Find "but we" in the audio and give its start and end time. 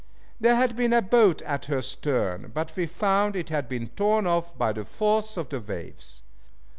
2.55-2.87